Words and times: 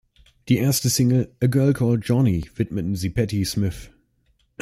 Die 0.49 0.57
erste 0.57 0.89
Single 0.89 1.31
"A 1.43 1.45
Girl 1.45 1.73
Called 1.73 2.03
Johnny" 2.03 2.49
widmeten 2.55 2.95
sie 2.95 3.11
Patti 3.11 3.45
Smith. 3.45 3.91